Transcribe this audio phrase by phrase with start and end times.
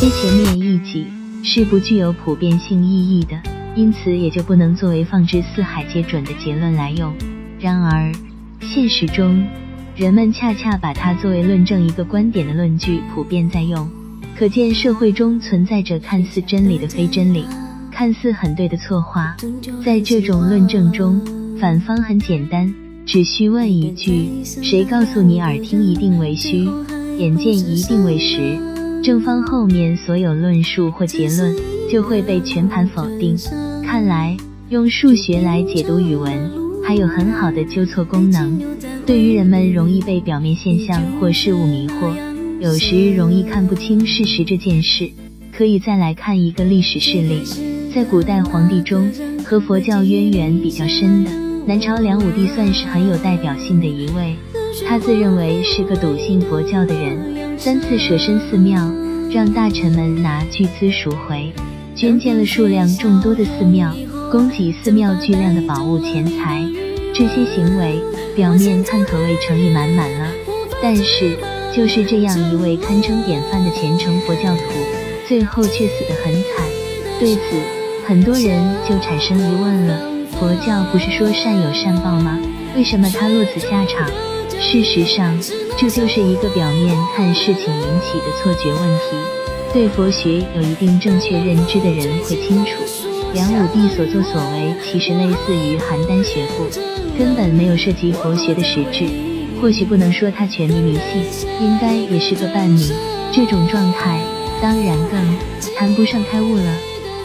[0.00, 1.06] 接前面一己
[1.42, 3.38] 是不具有普遍性意义的，
[3.76, 7.12] 因此也就不能作为放之四海皆准的结论来用。
[7.58, 8.10] 然而，
[8.62, 9.46] 现实中，
[9.94, 13.86] 人们恰恰把它作为论证一个观点的论据普遍在用，
[14.38, 17.44] 可见社会中存在着看似真理的非真理，
[17.92, 19.36] 看似很对的错话。
[19.84, 21.20] 在这种论证中，
[21.60, 26.66] 反方很简单，只需问一句：谁告诉你耳听一定为虚，
[27.18, 28.58] 眼见一定为实？
[29.02, 31.56] 正方后面所有论述或结论
[31.90, 33.34] 就会被全盘否定。
[33.82, 34.36] 看来，
[34.68, 36.50] 用数学来解读语文，
[36.84, 38.60] 还有很好的纠错功能。
[39.06, 42.14] 对于人们容易被表面现象或事物迷惑，
[42.60, 45.10] 有时容易看不清事实这件事，
[45.50, 47.42] 可以再来看一个历史事例。
[47.94, 49.10] 在古代皇帝中，
[49.44, 51.30] 和佛教渊源比较深的
[51.66, 54.36] 南朝梁武帝算是很有代表性的一位。
[54.86, 58.80] 他自认为是个笃信佛教的人，三次舍身寺庙，
[59.30, 61.52] 让大臣们拿巨资赎回，
[61.94, 63.94] 捐建了数量众多的寺庙，
[64.30, 66.64] 供给寺庙巨量的宝物钱财。
[67.14, 68.00] 这些行为。
[68.36, 70.28] 表面看可谓诚意满满了，
[70.80, 71.36] 但是
[71.74, 74.62] 就是这样一位堪称典范的虔诚佛教徒，
[75.26, 76.64] 最后却死得很惨。
[77.18, 77.40] 对此，
[78.06, 82.38] 很多人就产生疑问了：佛教不是说善有善报吗？
[82.76, 84.08] 为什么他落此下场？
[84.62, 85.36] 事实上，
[85.78, 89.16] 这就是一个表面看事情引起的错觉问题。
[89.72, 92.72] 对佛学有一定正确认知的人会清楚，
[93.32, 96.66] 梁武帝所作所为其实类似于邯郸学步。
[97.18, 99.08] 根本没有涉及佛学的实质，
[99.60, 101.24] 或许不能说他全迷迷信，
[101.60, 102.92] 应该也是个半迷。
[103.32, 104.20] 这种状态
[104.60, 105.38] 当然更
[105.74, 106.74] 谈不上开悟了。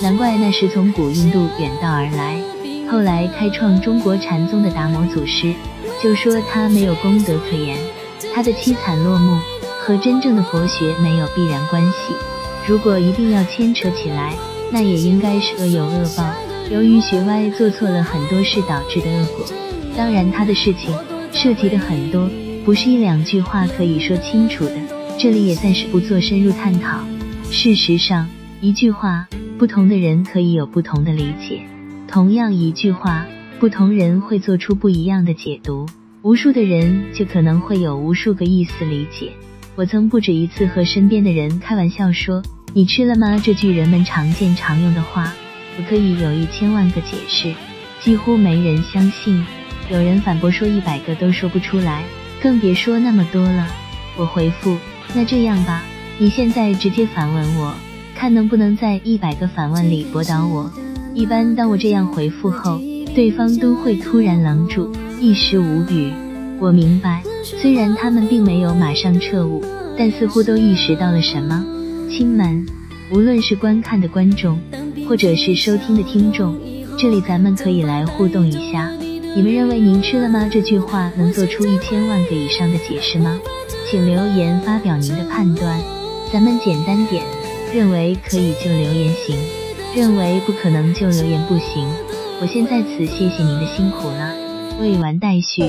[0.00, 2.40] 难怪那时从古印度远道而来，
[2.90, 5.52] 后来开创中国禅宗的达摩祖师
[6.04, 7.78] 就说他没有功德可言，
[8.34, 9.38] 他的凄惨落幕
[9.80, 12.12] 和真正的佛学没有必然关系。
[12.68, 14.34] 如果一定要牵扯起来，
[14.70, 16.30] 那也应该是恶有恶报，
[16.70, 19.46] 由于学歪做错了很多事导致的恶果。
[19.96, 20.94] 当然，他的事情
[21.32, 22.28] 涉及的很多，
[22.66, 24.76] 不是一两句话可以说清楚的。
[25.18, 26.98] 这里也暂时不做深入探讨。
[27.50, 28.28] 事实上，
[28.60, 29.26] 一句话，
[29.58, 31.62] 不同的人可以有不同的理解；
[32.06, 33.24] 同样一句话，
[33.64, 35.86] 不同人会做出不一样的解读。
[36.20, 39.32] 无数的人就可能会有无数个意思理解。
[39.74, 42.42] 我曾不止一次和身边的人开玩笑说
[42.74, 45.32] ：“你吃了吗？”这句人们常见常用的话，
[45.78, 47.54] 我可以有一千万个解释，
[48.02, 49.42] 几乎没人相信。
[49.90, 52.04] 有人反驳说一百个都说不出来，
[52.42, 53.66] 更别说那么多了。
[54.18, 54.76] 我回复：
[55.14, 55.82] 那这样吧，
[56.18, 57.74] 你现在直接反问我，
[58.14, 60.70] 看能不能在一百个反问里驳倒我。
[61.14, 62.78] 一般当我这样回复后，
[63.14, 66.12] 对方都会突然愣住，一时无语。
[66.58, 69.62] 我明白，虽然他们并没有马上彻悟，
[69.96, 71.64] 但似乎都意识到了什么。
[72.10, 72.66] 亲们，
[73.12, 74.58] 无论是观看的观众，
[75.08, 76.58] 或者是收听的听众，
[76.98, 78.90] 这里咱们可以来互动一下。
[79.36, 83.38] 你们认为“您吃了吗”这句话能做出一千万个以上的解释吗？
[83.88, 85.80] 请留言发表您的判断。
[86.32, 87.22] 咱们简单点，
[87.72, 89.36] 认为可以就留言行，
[89.94, 91.86] 认为不可能就留言不行。
[92.40, 94.34] 我先在此谢谢您的辛苦了，
[94.80, 95.62] 未完待续。